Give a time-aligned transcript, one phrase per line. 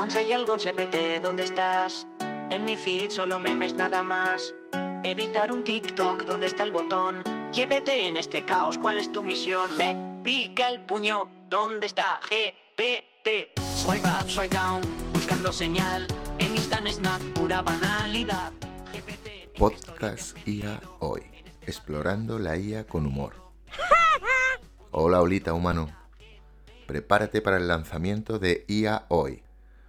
[0.00, 2.06] Once hay algo GPT, ¿dónde estás?
[2.48, 4.54] En mi feed solo memes nada más.
[5.04, 7.22] Editar un TikTok, ¿dónde está el botón?
[7.52, 9.76] Llévete en este caos, ¿cuál es tu misión?
[9.76, 13.60] Me pica el puño, ¿dónde está GPT?
[13.76, 14.80] Soy up, soy down,
[15.12, 16.06] buscando señal.
[16.38, 18.52] En Instant Snap, pura banalidad.
[18.94, 21.24] GPT, Podcast IA Hoy,
[21.66, 23.34] explorando la IA con humor.
[24.92, 25.94] Hola, Olita humano.
[26.86, 29.42] Prepárate para el lanzamiento de IA Hoy,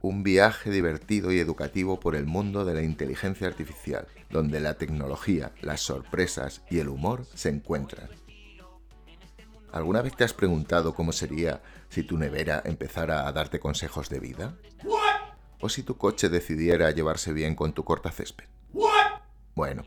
[0.00, 5.52] un viaje divertido y educativo por el mundo de la inteligencia artificial, donde la tecnología,
[5.60, 8.08] las sorpresas y el humor se encuentran.
[9.72, 14.20] ¿Alguna vez te has preguntado cómo sería si tu nevera empezara a darte consejos de
[14.20, 14.56] vida?
[15.60, 18.46] ¿O si tu coche decidiera llevarse bien con tu cortacésped?
[19.54, 19.82] Bueno,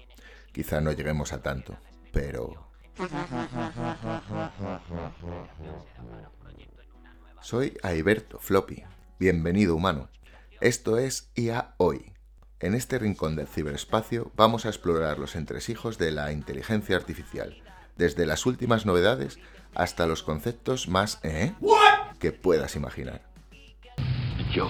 [0.52, 1.78] quizá no lleguemos a tanto,
[2.12, 2.68] pero...
[7.42, 8.84] Soy Aiberto Floppy.
[9.22, 10.10] Bienvenido humano.
[10.62, 12.12] Esto es IA Hoy.
[12.60, 17.56] En este rincón del ciberespacio vamos a explorar los entresijos de la inteligencia artificial,
[17.98, 19.38] desde las últimas novedades
[19.76, 21.54] hasta los conceptos más ¿eh?
[22.18, 23.22] que puedas imaginar.
[24.56, 24.68] Yo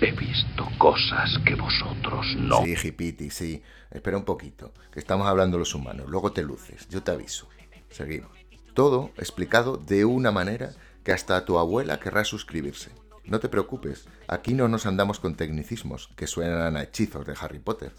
[0.00, 2.64] he visto cosas que vosotros no.
[2.64, 3.62] Sí, Hipiti, sí.
[3.92, 6.08] Espera un poquito, que estamos hablando los humanos.
[6.08, 7.48] Luego te luces, yo te aviso.
[7.90, 8.32] Seguimos.
[8.74, 10.72] Todo explicado de una manera
[11.04, 12.90] que hasta tu abuela querrá suscribirse.
[13.24, 17.58] No te preocupes, aquí no nos andamos con tecnicismos que suenan a hechizos de Harry
[17.58, 17.92] Potter.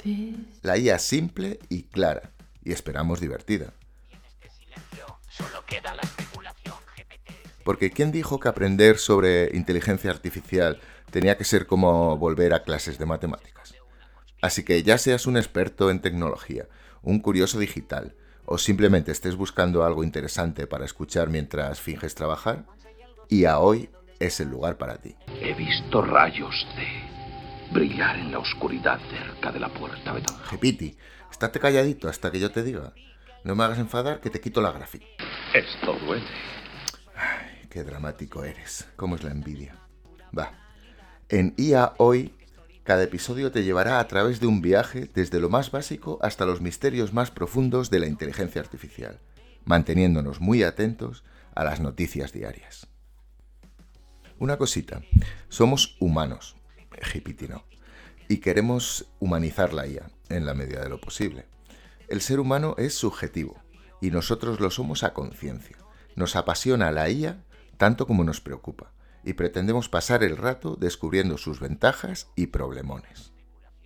[0.61, 2.31] La IA simple y clara,
[2.63, 3.73] y esperamos divertida.
[5.29, 7.63] solo queda la especulación GPT.
[7.63, 10.79] Porque ¿quién dijo que aprender sobre inteligencia artificial
[11.11, 13.73] tenía que ser como volver a clases de matemáticas?
[14.41, 16.67] Así que ya seas un experto en tecnología,
[17.03, 22.65] un curioso digital, o simplemente estés buscando algo interesante para escuchar mientras finges trabajar,
[23.29, 23.89] y a hoy
[24.21, 25.15] es el lugar para ti.
[25.41, 26.87] He visto rayos de
[27.73, 30.13] brillar en la oscuridad cerca de la puerta
[30.45, 30.95] Jepiti,
[31.31, 32.93] estate calladito hasta que yo te diga.
[33.43, 35.05] No me hagas enfadar que te quito la gráfica.
[35.53, 36.25] Esto duele.
[37.15, 38.87] Ay, qué dramático eres.
[38.95, 39.75] ¿Cómo es la envidia?
[40.37, 40.51] Va.
[41.29, 42.35] En IA hoy,
[42.83, 46.61] cada episodio te llevará a través de un viaje desde lo más básico hasta los
[46.61, 49.19] misterios más profundos de la inteligencia artificial,
[49.65, 51.23] manteniéndonos muy atentos
[51.55, 52.90] a las noticias diarias.
[54.41, 55.03] Una cosita,
[55.49, 56.55] somos humanos,
[57.47, 57.63] no,
[58.27, 61.45] y queremos humanizar la IA en la medida de lo posible.
[62.07, 63.61] El ser humano es subjetivo
[64.01, 65.77] y nosotros lo somos a conciencia.
[66.15, 67.43] Nos apasiona la IA
[67.77, 68.91] tanto como nos preocupa
[69.23, 73.33] y pretendemos pasar el rato descubriendo sus ventajas y problemones.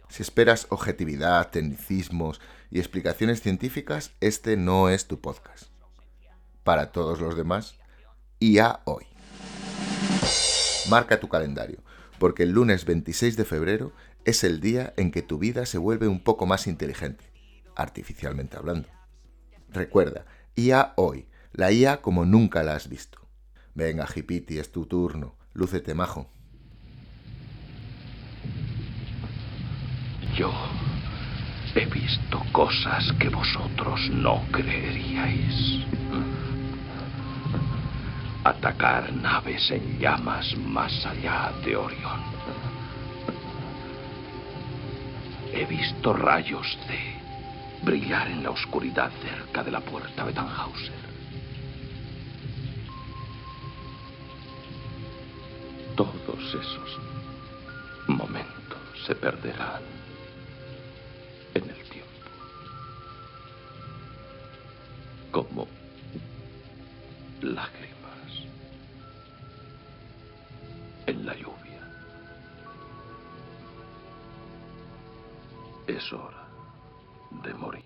[0.08, 2.40] Si esperas objetividad, tecnicismos
[2.72, 5.66] y explicaciones científicas, este no es tu podcast.
[6.64, 7.76] Para todos los demás,
[8.40, 9.15] IA hoy.
[10.90, 11.80] Marca tu calendario,
[12.20, 13.92] porque el lunes 26 de febrero
[14.24, 17.26] es el día en que tu vida se vuelve un poco más inteligente,
[17.76, 18.88] artificialmente hablando.
[19.70, 20.26] Recuerda,
[20.56, 23.20] IA hoy, la IA como nunca la has visto.
[23.74, 25.36] Venga, Hipiti, es tu turno.
[25.54, 26.30] Lúcete, majo.
[30.38, 30.52] Yo
[31.76, 35.86] he visto cosas que vosotros no creeríais.
[38.66, 42.20] Atacar naves en llamas más allá de Orión.
[45.54, 47.00] He visto rayos de
[47.84, 50.96] brillar en la oscuridad cerca de la puerta de Tannhauser.
[55.96, 57.00] Todos esos
[58.08, 59.84] momentos se perderán
[61.54, 62.32] en el tiempo.
[65.32, 65.68] Como
[67.44, 67.95] lágrimas
[75.88, 76.48] Es hora
[77.44, 77.86] de morir.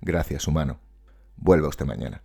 [0.00, 0.78] Gracias, humano.
[1.36, 2.22] Vuelva usted mañana.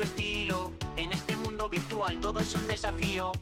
[0.00, 0.72] Tu estilo?
[0.96, 3.32] En este mundo virtual todo es un desafío.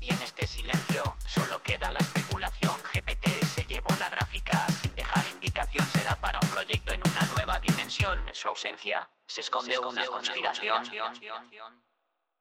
[0.00, 2.76] Y en este silencio solo queda la especulación.
[2.94, 5.84] GPT se llevó la gráfica sin dejar indicación.
[5.86, 8.20] Será para un proyecto en una nueva dimensión.
[8.28, 10.84] En su ausencia se esconde una conspiración.